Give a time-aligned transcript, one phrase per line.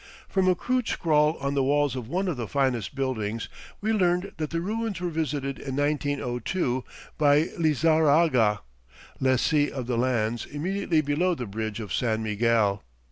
[0.27, 3.47] From a crude scrawl on the walls of one of the finest buildings,
[3.81, 6.83] we learned that the ruins were visited in 1902
[7.19, 8.61] by Lizarraga,
[9.19, 12.83] lessee of the lands immediately below the bridge of San Miguel.